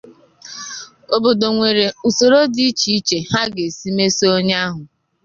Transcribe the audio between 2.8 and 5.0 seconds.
iche ha ga-esi mesò onye ahụ